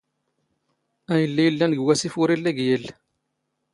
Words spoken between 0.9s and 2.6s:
ⴰⵢⵍⵍⵉ ⵉⵍⵍⴰⵏ ⴳ ⵡⴰⵙⵉⴼ ⵓⵔ ⵉⵍⵍⵉ ⴳ